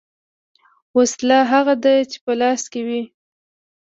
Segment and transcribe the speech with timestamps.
[0.49, 3.01] ـ وسله هغه ده چې په لاس کې وي.